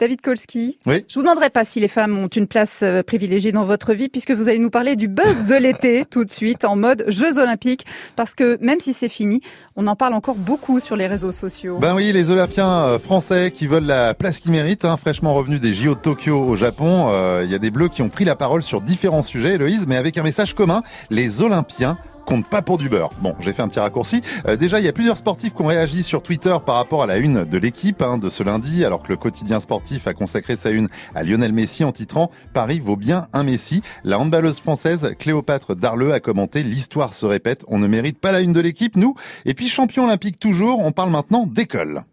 [0.00, 1.04] David Kolski, Oui.
[1.08, 4.08] je vous demanderai pas si les femmes ont une place euh, privilégiée dans votre vie,
[4.08, 7.38] puisque vous allez nous parler du buzz de l'été tout de suite en mode Jeux
[7.38, 7.86] Olympiques,
[8.16, 9.40] parce que même si c'est fini,
[9.76, 11.78] on en parle encore beaucoup sur les réseaux sociaux.
[11.78, 15.60] Ben oui, les Olympiens euh, français qui veulent la place qu'ils méritent, hein, fraîchement revenus
[15.60, 17.06] des JO de Tokyo au Japon.
[17.10, 19.86] euh, Il y a des Bleus qui ont pris la parole sur différents sujets, Héloïse,
[19.86, 23.10] mais avec un message commun, les Olympiens comptent pas pour du beurre.
[23.20, 24.22] Bon, j'ai fait un petit raccourci.
[24.48, 27.06] Euh, déjà, il y a plusieurs sportifs qui ont réagi sur Twitter par rapport à
[27.06, 30.56] la une de l'équipe hein, de ce lundi, alors que le quotidien sportif a consacré
[30.56, 33.82] sa une à Lionel Messi en titrant Paris vaut bien un Messi.
[34.04, 38.40] La handballeuse française Cléopâtre Darleux a commenté L'histoire se répète, on ne mérite pas la
[38.40, 39.14] une de l'équipe, nous.
[39.44, 42.04] Et puis champion olympique toujours, on parle maintenant d'école.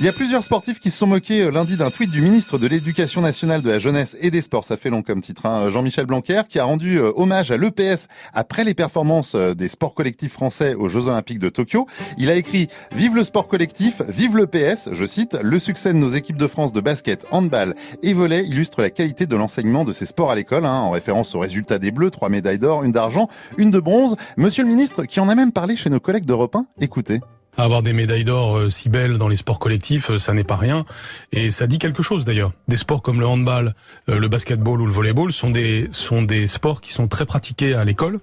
[0.00, 2.56] Il y a plusieurs sportifs qui se sont moqués euh, lundi d'un tweet du ministre
[2.56, 5.70] de l'Éducation nationale, de la jeunesse et des sports, ça fait long comme titre, hein,
[5.70, 9.94] Jean-Michel Blanquer, qui a rendu euh, hommage à l'EPS après les performances euh, des sports
[9.94, 11.88] collectifs français aux Jeux Olympiques de Tokyo.
[12.16, 16.10] Il a écrit «Vive le sport collectif, vive l'EPS», je cite, «Le succès de nos
[16.10, 17.74] équipes de France de basket, handball
[18.04, 21.34] et volley illustre la qualité de l'enseignement de ces sports à l'école, hein, en référence
[21.34, 24.14] aux résultats des Bleus, trois médailles d'or, une d'argent, une de bronze.
[24.36, 27.18] Monsieur le ministre, qui en a même parlé chez nos collègues d'Europe 1, écoutez.
[27.60, 30.54] Avoir des médailles d'or euh, si belles dans les sports collectifs, euh, ça n'est pas
[30.54, 30.84] rien.
[31.32, 32.52] Et ça dit quelque chose d'ailleurs.
[32.68, 33.74] Des sports comme le handball,
[34.08, 37.74] euh, le basketball ou le volleyball sont des sont des sports qui sont très pratiqués
[37.74, 38.20] à l'école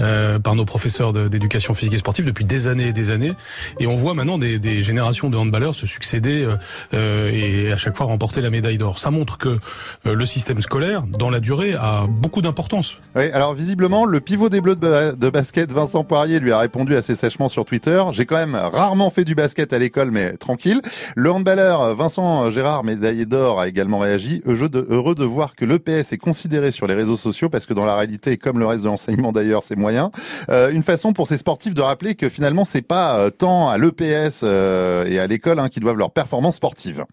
[0.00, 3.32] euh, par nos professeurs d'éducation physique et sportive depuis des années et des années.
[3.80, 6.46] Et on voit maintenant des, des générations de handballeurs se succéder
[6.94, 9.00] euh, et à chaque fois remporter la médaille d'or.
[9.00, 9.58] Ça montre que
[10.04, 12.98] le système scolaire, dans la durée, a beaucoup d'importance.
[13.16, 16.94] Oui, alors visiblement, le pivot des Bleus de, de basket, Vincent Poirier, lui a répondu
[16.94, 18.00] assez sèchement sur Twitter.
[18.12, 20.80] J'ai quand même rarement fait du basket à l'école, mais tranquille.
[21.16, 24.42] Le handballeur Vincent Gérard, médaillé d'or, a également réagi.
[24.46, 27.96] Heureux de, voir que l'EPS est considéré sur les réseaux sociaux, parce que dans la
[27.96, 30.10] réalité, comme le reste de l'enseignement d'ailleurs, c'est moyen.
[30.50, 33.78] Euh, une façon pour ces sportifs de rappeler que finalement, c'est pas euh, tant à
[33.78, 37.04] l'EPS euh, et à l'école hein, qui doivent leur performance sportive.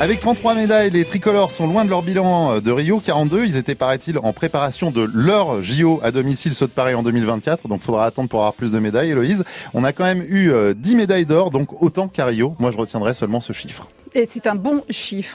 [0.00, 3.44] Avec 33 médailles, les tricolores sont loin de leur bilan euh, de Rio 42.
[3.46, 7.66] Ils étaient, paraît-il, en préparation de leur JO à domicile saut de Paris en 2024.
[7.66, 9.10] Donc, faudra attendre pour avoir plus de médailles.
[9.10, 9.42] Héloïse,
[9.74, 12.54] on a quand même eu euh, 10 médailles d'or, donc autant qu'à Rio.
[12.60, 13.88] Moi, je retiendrai seulement ce chiffre.
[14.14, 15.26] Et c'est un bon chiffre.